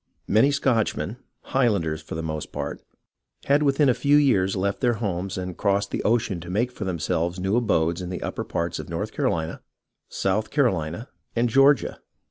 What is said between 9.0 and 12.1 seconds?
Carolina, South Carohna, and Georgia.